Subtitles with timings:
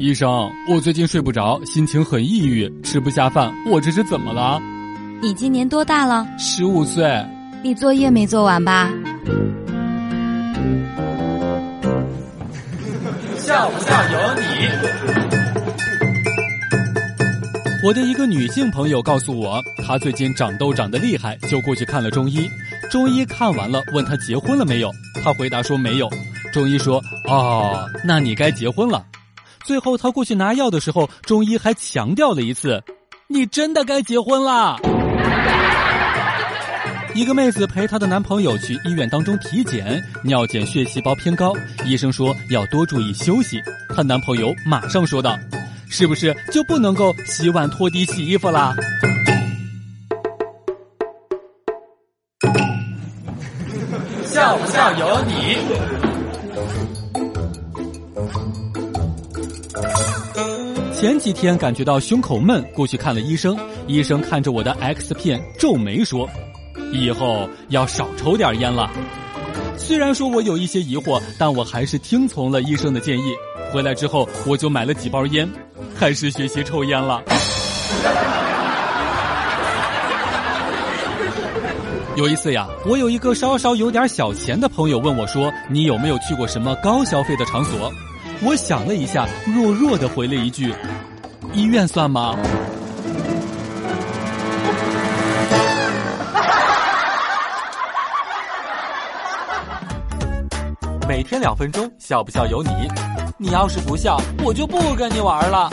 [0.00, 4.58] 医生，我最近睡不着，心情很抑郁，吃不下饭，我这是怎么了？
[5.20, 6.26] 你今年多大了？
[6.38, 7.22] 十五岁。
[7.62, 8.90] 你作业没做完吧？
[13.36, 14.40] 笑不笑由你。
[17.84, 22.48] 我的一个女性朋友告诉我，她最近长痘长得厉害，就过去看了中医。
[22.90, 24.90] 中医看完了，问她结婚了没有？
[25.22, 26.08] 她回答说没有。
[26.54, 29.04] 中医说：“哦，那你该结婚了。”
[29.64, 32.82] 最后她过去拿药的时候，中医还强调了一次
[33.28, 34.76] ：“你真的该结婚了。”
[37.12, 41.52] 一个妹子陪她的男朋友去医院当中体检，尿检血细胞偏高，
[41.84, 43.60] 医生说要多注意休息。
[43.94, 45.36] 她男朋友马上说道
[45.90, 48.74] ：“是不是就不能够洗碗、拖地、洗衣服啦？”
[54.24, 56.09] 笑不笑由你。
[61.00, 63.56] 前几天感觉到胸口闷，过去看了医生。
[63.86, 66.28] 医生看着我的 X 片，皱眉说
[66.92, 68.90] ：“以后要少抽点烟了。”
[69.78, 73.32] 虽然说我有一些疑惑，但我还是听从了医生的建议。
[73.72, 75.48] 回来之后，我就买了几包烟，
[75.98, 77.22] 开始学习抽烟了。
[82.14, 87.90] 有一次呀，我有一个稍稍有点小钱的朋友问我说：“你有没有去过什么高消费的场所？”
[88.42, 90.74] 我想了一下，弱弱的回了一句
[91.52, 92.34] ：“医院算吗？”
[101.06, 102.70] 每天两分钟，笑不笑由你。
[103.36, 105.68] 你要是不笑，我就不跟你玩了。